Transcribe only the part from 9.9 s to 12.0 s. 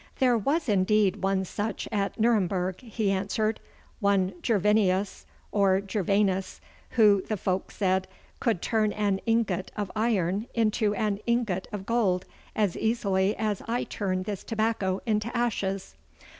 iron into an ingot of